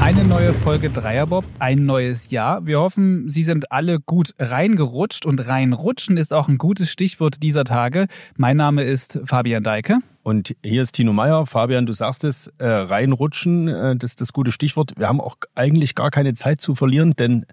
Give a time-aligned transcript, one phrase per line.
[0.00, 2.64] Eine neue Folge Dreierbob, ein neues Jahr.
[2.64, 7.64] Wir hoffen, Sie sind alle gut reingerutscht und reinrutschen ist auch ein gutes Stichwort dieser
[7.64, 8.06] Tage.
[8.36, 9.98] Mein Name ist Fabian Deike.
[10.22, 11.44] Und hier ist Tino Meyer.
[11.46, 14.92] Fabian, du sagst es, äh, reinrutschen, äh, das ist das gute Stichwort.
[14.96, 17.46] Wir haben auch eigentlich gar keine Zeit zu verlieren, denn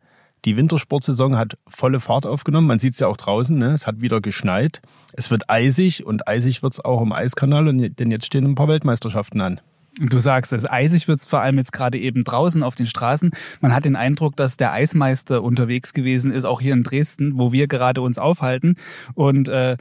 [0.45, 2.67] die Wintersportsaison hat volle Fahrt aufgenommen.
[2.67, 3.71] Man sieht es ja auch draußen, ne?
[3.71, 4.83] es hat wieder geschneit.
[5.13, 8.67] Es wird eisig und eisig wird es auch im Eiskanal, denn jetzt stehen ein paar
[8.67, 9.59] Weltmeisterschaften an.
[9.99, 13.31] Du sagst es, eisig wird es vor allem jetzt gerade eben draußen auf den Straßen.
[13.59, 17.51] Man hat den Eindruck, dass der Eismeister unterwegs gewesen ist, auch hier in Dresden, wo
[17.51, 18.77] wir gerade uns aufhalten.
[19.15, 19.75] Und äh,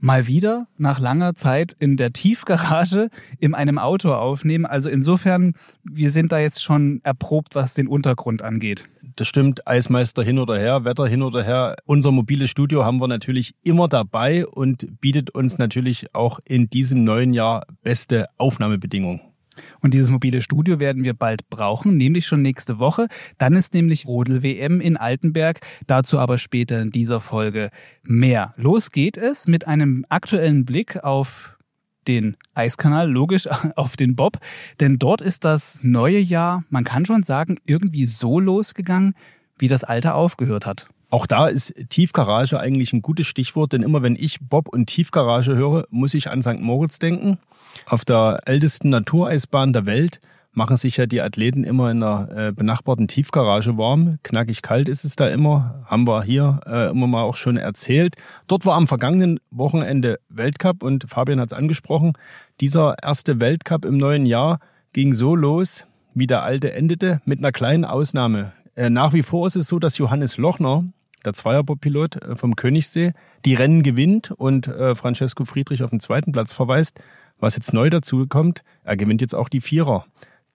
[0.00, 3.08] mal wieder nach langer Zeit in der Tiefgarage
[3.38, 4.66] in einem Auto aufnehmen.
[4.66, 8.84] Also insofern, wir sind da jetzt schon erprobt, was den Untergrund angeht.
[9.16, 11.76] Das stimmt, Eismeister hin oder her, Wetter hin oder her.
[11.86, 17.04] Unser mobiles Studio haben wir natürlich immer dabei und bietet uns natürlich auch in diesem
[17.04, 19.20] neuen Jahr beste Aufnahmebedingungen.
[19.80, 23.08] Und dieses mobile Studio werden wir bald brauchen, nämlich schon nächste Woche.
[23.38, 25.60] Dann ist nämlich Rodel-WM in Altenberg.
[25.86, 27.70] Dazu aber später in dieser Folge
[28.02, 28.54] mehr.
[28.56, 31.56] Los geht es mit einem aktuellen Blick auf
[32.06, 34.38] den Eiskanal, logisch auf den Bob.
[34.80, 39.14] Denn dort ist das neue Jahr, man kann schon sagen, irgendwie so losgegangen,
[39.58, 40.88] wie das alte aufgehört hat.
[41.10, 45.54] Auch da ist Tiefgarage eigentlich ein gutes Stichwort, denn immer wenn ich Bob und Tiefgarage
[45.54, 46.60] höre, muss ich an St.
[46.60, 47.38] Moritz denken.
[47.86, 50.20] Auf der ältesten Natureisbahn der Welt
[50.54, 54.18] machen sich ja die Athleten immer in der äh, benachbarten Tiefgarage warm.
[54.22, 58.16] Knackig kalt ist es da immer, haben wir hier äh, immer mal auch schon erzählt.
[58.46, 62.12] Dort war am vergangenen Wochenende Weltcup und Fabian hat es angesprochen.
[62.60, 64.60] Dieser erste Weltcup im neuen Jahr
[64.92, 68.52] ging so los, wie der alte endete, mit einer kleinen Ausnahme.
[68.76, 70.84] Äh, nach wie vor ist es so, dass Johannes Lochner,
[71.24, 73.12] der Zweierbob-Pilot äh, vom Königssee,
[73.44, 77.00] die Rennen gewinnt und äh, Francesco Friedrich auf den zweiten Platz verweist.
[77.38, 80.06] Was jetzt neu dazu kommt, er gewinnt jetzt auch die Vierer.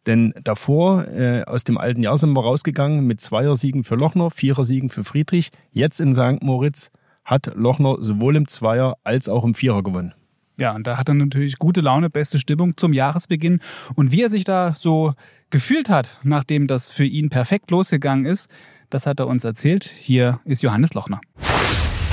[0.06, 4.90] Denn davor, äh, aus dem alten Jahr sind wir rausgegangen mit Zweiersiegen für Lochner, Vierersiegen
[4.90, 5.52] für Friedrich.
[5.72, 6.42] Jetzt in St.
[6.42, 6.90] Moritz
[7.26, 10.14] hat Lochner sowohl im Zweier als auch im Vierer gewonnen.
[10.60, 13.62] Ja, und da hat er natürlich gute Laune, beste Stimmung zum Jahresbeginn.
[13.96, 15.14] Und wie er sich da so
[15.50, 18.50] gefühlt hat, nachdem das für ihn perfekt losgegangen ist,
[18.90, 19.90] das hat er uns erzählt.
[20.00, 21.22] Hier ist Johannes Lochner.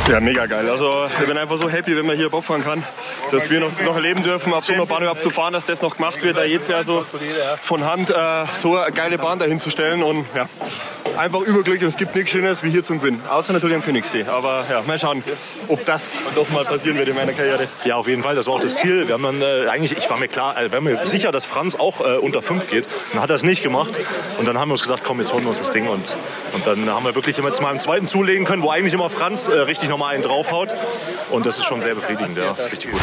[0.09, 0.71] Ja, mega geil.
[0.71, 2.85] Also ich bin einfach so happy, wenn man hier Bob fahren kann,
[3.33, 5.67] dass wir noch, das noch erleben dürfen, auf so einer Bahn überhaupt zu fahren, dass
[5.67, 7.05] das noch gemacht wird, da jetzt ja so
[7.63, 10.49] von Hand äh, so eine geile Bahn dahin zu stellen und ja,
[11.19, 13.23] einfach überglücklich und es gibt nichts Schöneres wie hier zum Gewinnen.
[13.29, 14.25] Außer natürlich am Königssee.
[14.25, 15.23] Aber ja, mal schauen,
[15.69, 17.69] ob das doch mal passieren wird in meiner Karriere.
[17.85, 18.35] Ja, auf jeden Fall.
[18.35, 19.07] Das war auch das Ziel.
[19.09, 21.75] Wir haben dann äh, eigentlich, ich war mir klar, äh, wir mir sicher, dass Franz
[21.75, 22.87] auch äh, unter 5 geht.
[23.13, 23.99] Dann hat er es nicht gemacht.
[24.39, 25.89] Und dann haben wir uns gesagt, komm, jetzt holen wir uns das Ding.
[25.89, 26.17] Und,
[26.53, 29.49] und dann haben wir wirklich jetzt mal im zweiten zulegen können, wo eigentlich immer Franz
[29.49, 30.75] äh, richtig nochmal einen draufhaut.
[31.31, 32.37] Und das ist schon sehr befriedigend.
[32.37, 33.01] Ja, das ist richtig gut.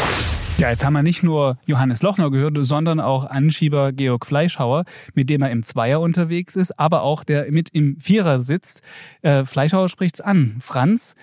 [0.60, 5.30] Ja, jetzt haben wir nicht nur Johannes Lochner gehört, sondern auch Anschieber Georg Fleischhauer, mit
[5.30, 8.82] dem er im Zweier unterwegs ist, aber auch der mit im Vierer sitzt.
[9.24, 10.58] Äh, Fleischhauer spricht's an.
[10.60, 11.16] Franz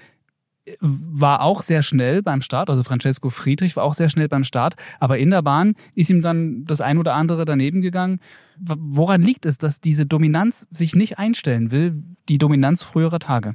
[0.67, 4.45] äh, war auch sehr schnell beim Start, also Francesco Friedrich war auch sehr schnell beim
[4.45, 8.19] Start, aber in der Bahn ist ihm dann das ein oder andere daneben gegangen.
[8.59, 13.53] Woran liegt es, dass diese Dominanz sich nicht einstellen will, die Dominanz früherer Tage?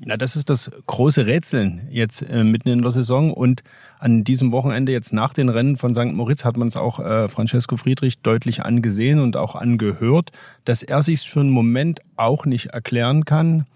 [0.00, 3.64] Na, das ist das große Rätseln jetzt äh, mitten in der Saison und
[3.98, 6.12] an diesem Wochenende jetzt nach den Rennen von St.
[6.12, 10.30] Moritz hat man es auch äh, Francesco Friedrich deutlich angesehen und auch angehört,
[10.64, 13.66] dass er sich für einen Moment auch nicht erklären kann.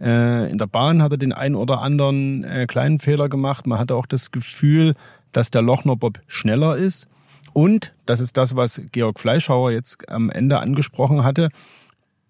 [0.00, 3.66] Äh, in der Bahn hat er den einen oder anderen äh, kleinen Fehler gemacht.
[3.66, 4.94] Man hatte auch das Gefühl,
[5.32, 7.08] dass der Lochner Bob schneller ist.
[7.52, 11.50] Und das ist das, was Georg Fleischhauer jetzt am Ende angesprochen hatte.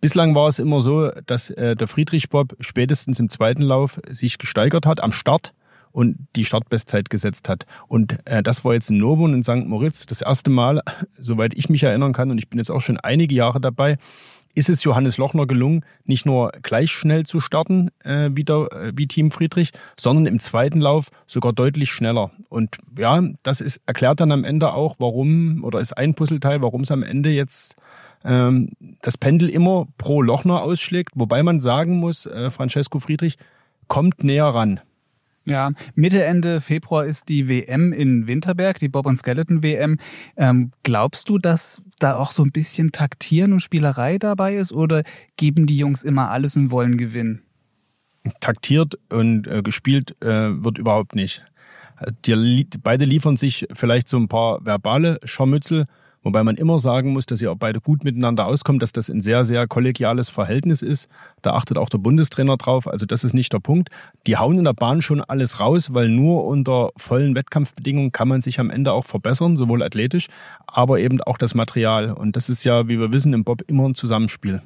[0.01, 4.39] Bislang war es immer so, dass äh, der Friedrich Bob spätestens im zweiten Lauf sich
[4.39, 5.53] gesteigert hat am Start
[5.91, 7.67] und die Startbestzeit gesetzt hat.
[7.89, 9.67] Und äh, das war jetzt in Novum in St.
[9.67, 10.83] Moritz das erste Mal,
[11.19, 13.99] soweit ich mich erinnern kann, und ich bin jetzt auch schon einige Jahre dabei,
[14.55, 18.93] ist es Johannes Lochner gelungen, nicht nur gleich schnell zu starten äh, wie, der, äh,
[18.95, 22.31] wie Team Friedrich, sondern im zweiten Lauf sogar deutlich schneller.
[22.49, 26.83] Und ja, das ist, erklärt dann am Ende auch, warum, oder ist ein Puzzleteil, warum
[26.83, 27.77] es am Ende jetzt
[28.25, 28.71] ähm,
[29.03, 33.39] das Pendel immer pro Lochner ausschlägt, wobei man sagen muss, äh, Francesco Friedrich
[33.87, 34.81] kommt näher ran.
[35.49, 39.97] Ja, Mitte, Ende Februar ist die WM in Winterberg, die Bob und Skeleton WM.
[40.37, 45.05] Ähm, glaubst du, dass da auch so ein bisschen Taktieren und Spielerei dabei ist oder
[45.39, 47.41] geben die Jungs immer alles und wollen gewinnen?
[48.41, 51.43] Taktiert und äh, gespielt äh, wird überhaupt nicht.
[52.27, 55.87] Die, beide liefern sich vielleicht so ein paar verbale Scharmützel,
[56.23, 59.23] Wobei man immer sagen muss, dass ihr auch beide gut miteinander auskommt, dass das ein
[59.23, 61.09] sehr, sehr kollegiales Verhältnis ist.
[61.43, 62.89] Da achtet auch der Bundestrainer drauf.
[62.89, 63.91] Also das ist nicht der Punkt.
[64.27, 68.41] Die hauen in der Bahn schon alles raus, weil nur unter vollen Wettkampfbedingungen kann man
[68.41, 70.27] sich am Ende auch verbessern, sowohl athletisch,
[70.67, 72.13] aber eben auch das Material.
[72.13, 74.63] Und das ist ja, wie wir wissen, im Bob immer ein Zusammenspiel.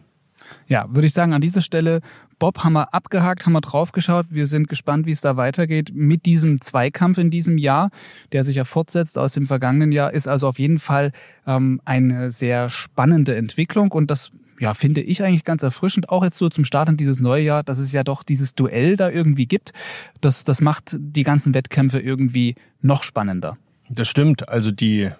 [0.66, 2.00] Ja, würde ich sagen, an dieser Stelle,
[2.42, 4.26] Bob haben wir abgehakt, haben wir draufgeschaut.
[4.30, 7.92] Wir sind gespannt, wie es da weitergeht mit diesem Zweikampf in diesem Jahr,
[8.32, 11.12] der sich ja fortsetzt aus dem vergangenen Jahr, ist also auf jeden Fall
[11.46, 16.36] ähm, eine sehr spannende Entwicklung und das ja, finde ich eigentlich ganz erfrischend, auch jetzt
[16.36, 19.46] so zum Start in dieses neue Jahr, dass es ja doch dieses Duell da irgendwie
[19.46, 19.72] gibt.
[20.20, 23.56] Das, das macht die ganzen Wettkämpfe irgendwie noch spannender.
[23.88, 24.48] Das stimmt.
[24.48, 25.12] Also die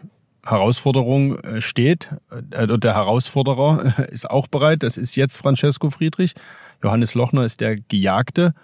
[0.45, 2.11] Herausforderung äh, steht.
[2.51, 4.83] Äh, der Herausforderer ist auch bereit.
[4.83, 6.35] Das ist jetzt Francesco Friedrich.
[6.83, 8.55] Johannes Lochner ist der Gejagte.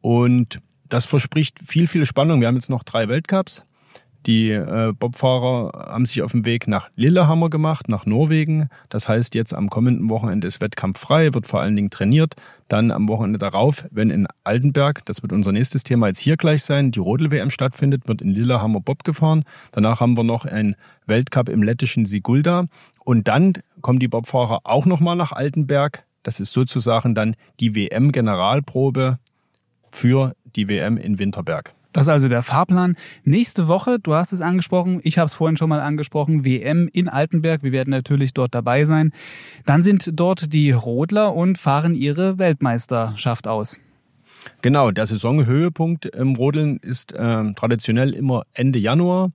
[0.00, 2.40] Und das verspricht viel, viel Spannung.
[2.40, 3.64] Wir haben jetzt noch drei Weltcups.
[4.26, 8.68] Die äh, Bobfahrer haben sich auf den Weg nach Lillehammer gemacht, nach Norwegen.
[8.90, 12.34] Das heißt, jetzt am kommenden Wochenende ist Wettkampf frei, wird vor allen Dingen trainiert.
[12.68, 16.62] Dann am Wochenende darauf, wenn in Altenberg, das wird unser nächstes Thema jetzt hier gleich
[16.62, 19.44] sein, die Rodel-WM stattfindet, wird in Lillehammer Bob gefahren.
[19.72, 20.76] Danach haben wir noch einen
[21.06, 22.66] Weltcup im lettischen Sigulda.
[23.04, 26.04] Und dann kommen die Bobfahrer auch nochmal nach Altenberg.
[26.22, 29.18] Das ist sozusagen dann die WM-Generalprobe
[29.90, 31.74] für die WM in Winterberg.
[31.92, 32.96] Das ist also der Fahrplan.
[33.24, 37.08] Nächste Woche, du hast es angesprochen, ich habe es vorhin schon mal angesprochen, WM in
[37.08, 37.62] Altenberg.
[37.62, 39.12] Wir werden natürlich dort dabei sein.
[39.66, 43.78] Dann sind dort die Rodler und fahren ihre Weltmeisterschaft aus.
[44.62, 49.32] Genau, der Saisonhöhepunkt im Rodeln ist äh, traditionell immer Ende Januar.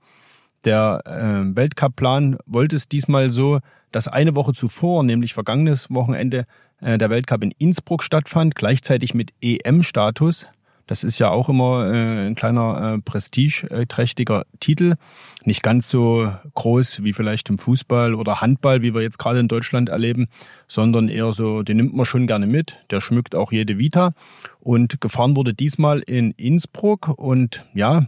[0.63, 3.59] Der äh, Weltcupplan wollte es diesmal so,
[3.91, 6.45] dass eine Woche zuvor, nämlich vergangenes Wochenende,
[6.81, 10.47] äh, der Weltcup in Innsbruck stattfand, gleichzeitig mit EM-Status.
[10.87, 14.95] Das ist ja auch immer äh, ein kleiner äh, prestigeträchtiger Titel.
[15.43, 19.47] Nicht ganz so groß wie vielleicht im Fußball oder Handball, wie wir jetzt gerade in
[19.47, 20.27] Deutschland erleben,
[20.67, 22.77] sondern eher so, den nimmt man schon gerne mit.
[22.91, 24.13] Der schmückt auch jede Vita.
[24.59, 27.07] Und gefahren wurde diesmal in Innsbruck.
[27.07, 28.05] Und ja,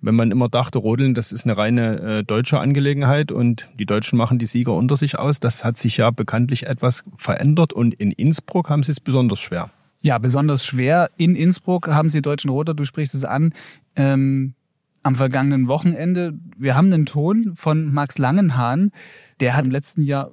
[0.00, 4.16] wenn man immer dachte, Rodeln, das ist eine reine äh, deutsche Angelegenheit und die Deutschen
[4.16, 8.12] machen die Sieger unter sich aus, das hat sich ja bekanntlich etwas verändert und in
[8.12, 9.70] Innsbruck haben sie es besonders schwer.
[10.06, 11.10] Ja, besonders schwer.
[11.16, 13.52] In Innsbruck haben sie Deutschen Roter, du sprichst es an,
[13.96, 14.54] ähm,
[15.02, 16.34] am vergangenen Wochenende.
[16.56, 18.92] Wir haben einen Ton von Max Langenhahn,
[19.40, 20.30] der hat im letzten Jahr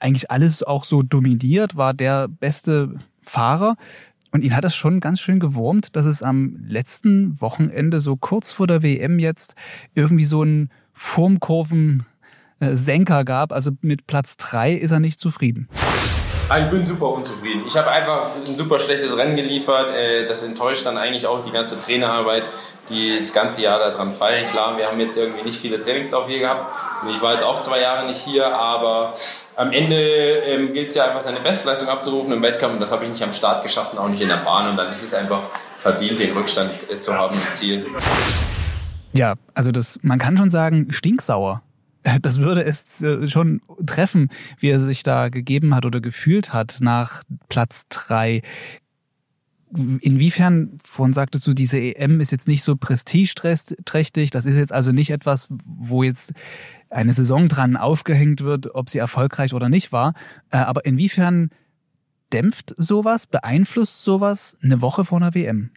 [0.00, 3.76] eigentlich alles auch so dominiert, war der beste Fahrer.
[4.32, 8.50] Und ihn hat das schon ganz schön gewurmt, dass es am letzten Wochenende, so kurz
[8.50, 9.54] vor der WM jetzt,
[9.94, 13.52] irgendwie so einen Formkurven-Senker gab.
[13.52, 15.68] Also mit Platz drei ist er nicht zufrieden.
[16.48, 17.64] Ah, ich bin super unzufrieden.
[17.66, 19.90] Ich habe einfach ein super schlechtes Rennen geliefert.
[19.90, 22.48] Äh, das enttäuscht dann eigentlich auch die ganze Trainerarbeit,
[22.88, 24.46] die das ganze Jahr daran fallen.
[24.46, 26.68] Klar, wir haben jetzt irgendwie nicht viele Trainingslauf hier gehabt.
[27.10, 29.12] Ich war jetzt auch zwei Jahre nicht hier, aber
[29.56, 32.74] am Ende ähm, gilt es ja einfach, seine Bestleistung abzurufen im Wettkampf.
[32.74, 34.70] Und das habe ich nicht am Start geschafft und auch nicht in der Bahn.
[34.70, 35.42] Und dann ist es einfach
[35.80, 37.86] verdient, den Rückstand äh, zu haben im Ziel.
[39.12, 41.62] Ja, also das, man kann schon sagen, stinksauer
[42.22, 46.78] das würde es äh, schon treffen, wie er sich da gegeben hat oder gefühlt hat
[46.80, 48.42] nach Platz drei.
[49.72, 54.92] Inwiefern, vorhin sagtest du, diese EM ist jetzt nicht so prestigeträchtig, das ist jetzt also
[54.92, 56.32] nicht etwas, wo jetzt
[56.88, 60.14] eine Saison dran aufgehängt wird, ob sie erfolgreich oder nicht war.
[60.50, 61.50] Äh, aber inwiefern
[62.32, 65.70] dämpft sowas, beeinflusst sowas eine Woche vor einer WM?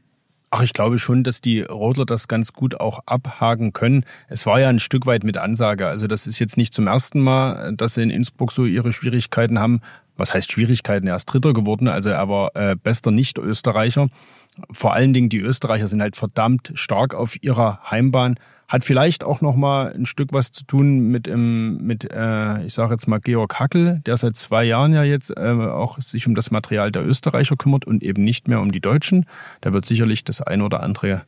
[0.51, 4.03] Ach, ich glaube schon, dass die Rodler das ganz gut auch abhaken können.
[4.27, 5.87] Es war ja ein Stück weit mit Ansage.
[5.87, 9.59] Also das ist jetzt nicht zum ersten Mal, dass sie in Innsbruck so ihre Schwierigkeiten
[9.59, 9.81] haben.
[10.17, 11.05] Was heißt Schwierigkeiten?
[11.05, 14.07] Er ist Dritter geworden, also er war äh, bester Nicht-Österreicher.
[14.71, 18.35] Vor allen Dingen die Österreicher sind halt verdammt stark auf ihrer Heimbahn.
[18.69, 22.75] Hat vielleicht auch noch mal ein Stück was zu tun mit, ähm, mit äh, ich
[22.75, 26.35] sage jetzt mal Georg Hackel, der seit zwei Jahren ja jetzt äh, auch sich um
[26.35, 29.25] das Material der Österreicher kümmert und eben nicht mehr um die Deutschen.
[29.61, 31.23] Da wird sicherlich das ein oder andere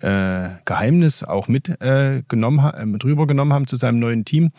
[0.00, 4.50] äh, Geheimnis auch mit, äh, genommen, äh, mit rübergenommen haben zu seinem neuen Team.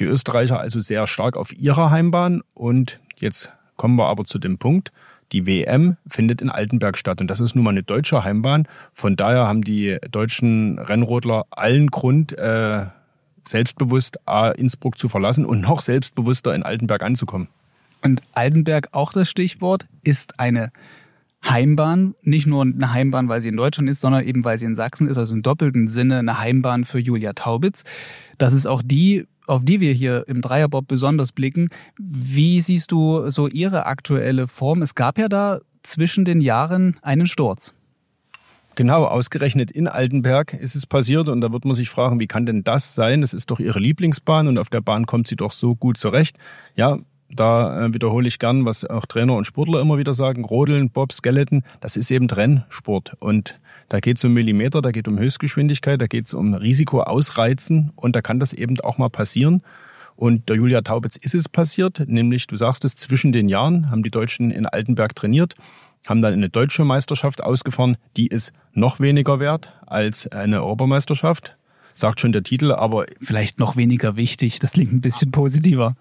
[0.00, 4.58] Die Österreicher also sehr stark auf ihrer Heimbahn und jetzt kommen wir aber zu dem
[4.58, 4.90] Punkt,
[5.32, 8.68] die WM findet in Altenberg statt und das ist nun mal eine deutsche Heimbahn.
[8.92, 12.86] Von daher haben die deutschen Rennrodler allen Grund, äh,
[13.46, 17.48] selbstbewusst A, Innsbruck zu verlassen und noch selbstbewusster in Altenberg anzukommen.
[18.02, 20.70] Und Altenberg, auch das Stichwort, ist eine
[21.44, 24.74] Heimbahn, nicht nur eine Heimbahn, weil sie in Deutschland ist, sondern eben weil sie in
[24.74, 27.84] Sachsen ist, also im doppelten Sinne eine Heimbahn für Julia Taubitz.
[28.38, 31.68] Das ist auch die auf die wir hier im Dreierbob besonders blicken.
[31.98, 34.82] Wie siehst du so ihre aktuelle Form?
[34.82, 37.74] Es gab ja da zwischen den Jahren einen Sturz.
[38.74, 42.46] Genau, ausgerechnet in Altenberg ist es passiert und da wird man sich fragen, wie kann
[42.46, 43.20] denn das sein?
[43.20, 46.38] Das ist doch ihre Lieblingsbahn und auf der Bahn kommt sie doch so gut zurecht.
[46.74, 50.90] Ja, da äh, wiederhole ich gern, was auch Trainer und Sportler immer wieder sagen, Rodeln,
[50.90, 53.58] Bob, Skeleton, das ist eben Rennsport und
[53.88, 57.02] da geht es um Millimeter, da geht es um Höchstgeschwindigkeit, da geht es um Risiko
[57.02, 59.62] ausreizen und da kann das eben auch mal passieren.
[60.14, 64.02] Und der Julia Taubitz ist es passiert, nämlich, du sagst es, zwischen den Jahren haben
[64.02, 65.56] die Deutschen in Altenberg trainiert
[66.06, 71.56] haben dann eine deutsche Meisterschaft ausgefahren, die ist noch weniger wert als eine Europameisterschaft,
[71.94, 75.96] sagt schon der Titel, aber vielleicht noch weniger wichtig, das klingt ein bisschen positiver.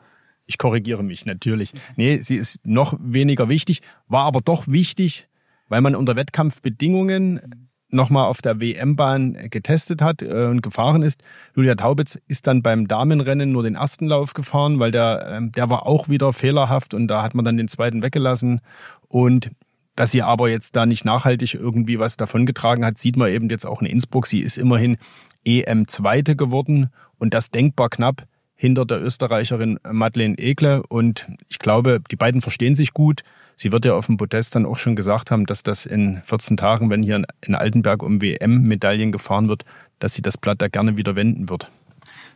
[0.48, 1.74] Ich korrigiere mich natürlich.
[1.96, 5.28] Nee, sie ist noch weniger wichtig, war aber doch wichtig,
[5.70, 11.24] weil man unter Wettkampfbedingungen nochmal auf der WM-Bahn getestet hat äh, und gefahren ist.
[11.56, 15.70] Julia Taubitz ist dann beim Damenrennen nur den ersten Lauf gefahren, weil der, ähm, der
[15.70, 18.62] war auch wieder fehlerhaft und da hat man dann den zweiten weggelassen.
[19.08, 19.52] Und
[19.96, 23.66] dass sie aber jetzt da nicht nachhaltig irgendwie was davongetragen hat, sieht man eben jetzt
[23.66, 24.26] auch in Innsbruck.
[24.26, 24.98] Sie ist immerhin
[25.46, 28.24] EM-Zweite geworden und das denkbar knapp
[28.56, 30.84] hinter der Österreicherin Madeleine Ekle.
[30.88, 33.24] Und ich glaube, die beiden verstehen sich gut.
[33.62, 36.58] Sie wird ja auf dem Podest dann auch schon gesagt haben, dass das in 14
[36.58, 39.66] Tagen, wenn hier in Altenberg um WM-Medaillen gefahren wird,
[40.00, 41.68] dass sie das Blatt da gerne wieder wenden wird.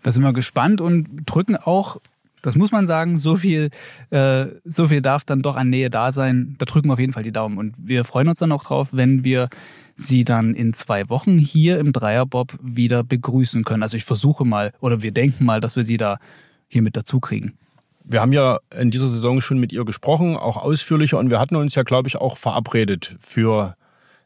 [0.03, 1.97] Da sind wir gespannt und drücken auch
[2.43, 3.17] das muss man sagen.
[3.17, 3.71] So viel,
[4.11, 6.57] äh, so viel darf dann doch an Nähe da sein.
[6.59, 7.57] Da drücken wir auf jeden Fall die Daumen.
[7.57, 9.49] Und wir freuen uns dann auch drauf, wenn wir
[9.95, 13.81] Sie dann in zwei Wochen hier im Dreierbob wieder begrüßen können.
[13.81, 16.19] Also ich versuche mal oder wir denken mal, dass wir Sie da
[16.67, 17.57] hier mit dazu kriegen.
[18.07, 21.17] Wir haben ja in dieser Saison schon mit ihr gesprochen, auch ausführlicher.
[21.17, 23.75] Und wir hatten uns ja, glaube ich, auch verabredet für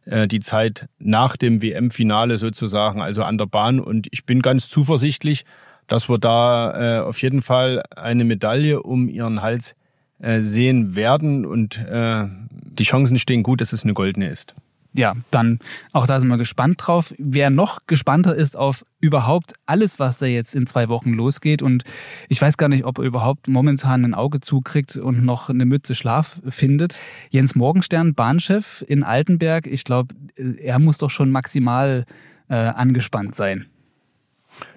[0.06, 3.80] äh, die Zeit nach dem WM-Finale sozusagen, also an der Bahn.
[3.80, 5.46] Und ich bin ganz zuversichtlich,
[5.88, 9.76] dass wir da äh, auf jeden Fall eine Medaille um ihren Hals
[10.20, 14.54] äh, sehen werden und äh, die Chancen stehen gut, dass es eine goldene ist.
[14.94, 15.60] Ja, dann
[15.94, 17.14] auch da sind wir gespannt drauf.
[17.20, 21.84] Wer noch gespannter ist auf überhaupt alles, was da jetzt in zwei Wochen losgeht und
[22.28, 25.94] ich weiß gar nicht, ob er überhaupt momentan ein Auge zukriegt und noch eine Mütze
[25.94, 27.00] Schlaf findet.
[27.30, 32.06] Jens Morgenstern, Bahnchef in Altenberg, ich glaube, er muss doch schon maximal
[32.50, 33.68] äh, angespannt sein.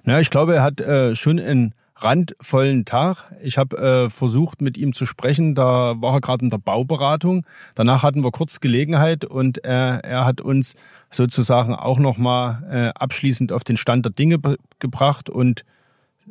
[0.03, 3.31] Na, ich glaube, er hat äh, schon einen randvollen Tag.
[3.41, 5.55] Ich habe äh, versucht, mit ihm zu sprechen.
[5.55, 7.45] Da war er gerade in der Bauberatung.
[7.75, 10.75] Danach hatten wir kurz Gelegenheit und äh, er hat uns
[11.11, 14.39] sozusagen auch nochmal äh, abschließend auf den Stand der Dinge
[14.79, 15.63] gebracht und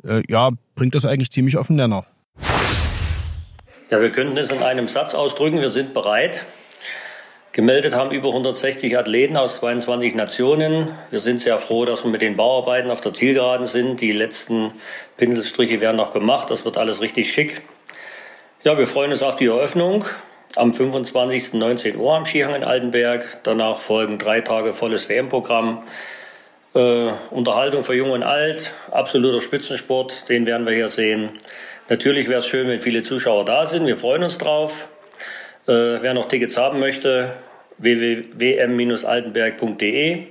[0.03, 2.05] äh, ja, bringt das eigentlich ziemlich auf den Nenner.
[3.89, 5.59] Ja, wir könnten es in einem Satz ausdrücken.
[5.59, 6.45] Wir sind bereit.
[7.53, 10.87] Gemeldet haben über 160 Athleten aus 22 Nationen.
[11.11, 14.01] Wir sind sehr froh, dass wir mit den Bauarbeiten auf der Zielgeraden sind.
[14.01, 14.73] Die letzten
[15.17, 16.49] Pinselstriche werden noch gemacht.
[16.49, 17.61] Das wird alles richtig schick.
[18.63, 20.03] Ja, wir freuen uns auf die Eröffnung
[20.55, 21.53] am 25.
[21.53, 23.37] 19 Uhr am Skihang in Altenberg.
[23.43, 25.83] Danach folgen drei Tage volles WM-Programm.
[26.73, 31.29] Äh, Unterhaltung für Jung und Alt, absoluter Spitzensport, den werden wir hier sehen.
[31.87, 33.85] Natürlich wäre es schön, wenn viele Zuschauer da sind.
[33.85, 34.87] Wir freuen uns drauf.
[35.65, 37.31] Äh, wer noch Tickets haben möchte,
[37.77, 40.23] www.wm-altenberg.de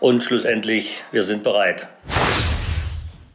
[0.00, 1.86] und schlussendlich, wir sind bereit.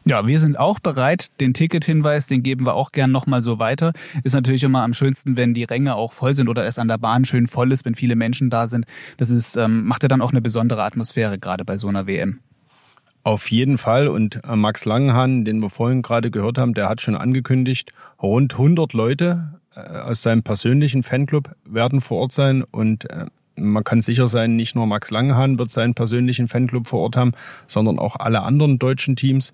[0.05, 1.27] Ja, wir sind auch bereit.
[1.39, 3.93] Den Tickethinweis, den geben wir auch gern nochmal so weiter.
[4.25, 6.97] Ist natürlich immer am schönsten, wenn die Ränge auch voll sind oder es an der
[6.97, 8.85] Bahn schön voll ist, wenn viele Menschen da sind.
[9.15, 12.41] Das ist, ähm, macht ja dann auch eine besondere Atmosphäre, gerade bei so einer WM.
[13.23, 14.09] Auf jeden Fall.
[14.09, 18.55] Und äh, Max Langenhahn, den wir vorhin gerade gehört haben, der hat schon angekündigt, rund
[18.55, 23.25] 100 Leute aus seinem persönlichen Fanclub werden vor Ort sein und äh,
[23.55, 27.33] man kann sicher sein, nicht nur Max Langenhahn wird seinen persönlichen Fanclub vor Ort haben,
[27.67, 29.53] sondern auch alle anderen deutschen Teams.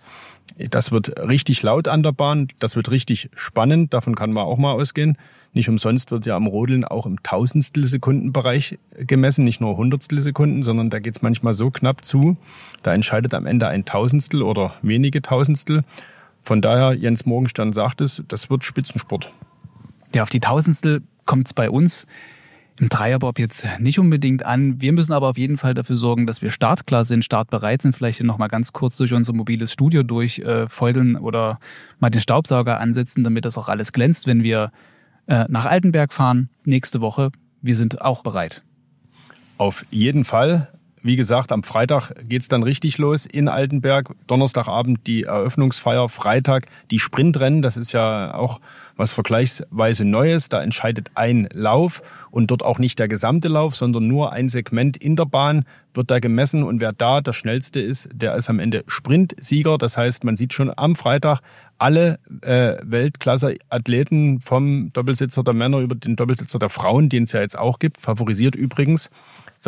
[0.69, 4.57] Das wird richtig laut an der Bahn, das wird richtig spannend, davon kann man auch
[4.57, 5.17] mal ausgehen.
[5.53, 10.63] Nicht umsonst wird ja am Rodeln auch im Tausendstel Sekundenbereich gemessen, nicht nur Hundertstel Sekunden,
[10.63, 12.37] sondern da geht's manchmal so knapp zu.
[12.83, 15.81] Da entscheidet am Ende ein Tausendstel oder wenige Tausendstel.
[16.43, 19.31] Von daher, Jens Morgenstern sagt es, das wird Spitzensport.
[20.13, 22.07] Ja, auf die Tausendstel kommt es bei uns
[22.79, 24.81] im Dreierbob jetzt nicht unbedingt an.
[24.81, 28.23] Wir müssen aber auf jeden Fall dafür sorgen, dass wir startklar sind, startbereit sind, vielleicht
[28.23, 31.59] noch mal ganz kurz durch unser mobiles Studio durchfeudeln äh, oder
[31.99, 34.71] mal den Staubsauger ansetzen, damit das auch alles glänzt, wenn wir
[35.27, 37.31] äh, nach Altenberg fahren nächste Woche.
[37.61, 38.63] Wir sind auch bereit.
[39.57, 40.69] Auf jeden Fall.
[41.01, 44.13] Wie gesagt, am Freitag geht's dann richtig los in Altenberg.
[44.27, 47.61] Donnerstagabend die Eröffnungsfeier, Freitag die Sprintrennen.
[47.61, 48.59] Das ist ja auch
[48.97, 50.49] was vergleichsweise Neues.
[50.49, 52.01] Da entscheidet ein Lauf
[52.31, 55.63] und dort auch nicht der gesamte Lauf, sondern nur ein Segment in der Bahn
[55.93, 59.77] wird da gemessen und wer da der schnellste ist, der ist am Ende Sprintsieger.
[59.77, 61.39] Das heißt, man sieht schon am Freitag
[61.77, 67.41] alle äh, Weltklasse-Athleten vom Doppelsitzer der Männer über den Doppelsitzer der Frauen, den es ja
[67.41, 69.09] jetzt auch gibt, favorisiert übrigens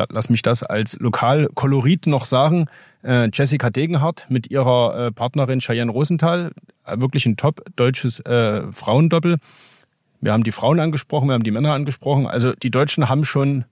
[0.09, 2.67] lass mich das als Lokalkolorit noch sagen,
[3.03, 6.51] äh, Jessica Degenhardt mit ihrer äh, Partnerin Cheyenne Rosenthal,
[6.85, 9.37] äh, wirklich ein top deutsches äh, Frauendoppel.
[10.21, 12.27] Wir haben die Frauen angesprochen, wir haben die Männer angesprochen.
[12.27, 13.65] Also die Deutschen haben schon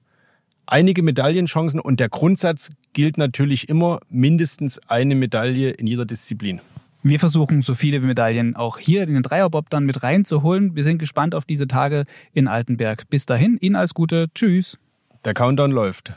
[0.66, 6.62] einige Medaillenchancen und der Grundsatz gilt natürlich immer mindestens eine Medaille in jeder Disziplin.
[7.02, 10.76] Wir versuchen so viele Medaillen auch hier in den Dreierbob dann mit reinzuholen.
[10.76, 13.10] Wir sind gespannt auf diese Tage in Altenberg.
[13.10, 14.28] Bis dahin, Ihnen alles Gute.
[14.36, 14.78] Tschüss.
[15.26, 16.14] Der Countdown läuft.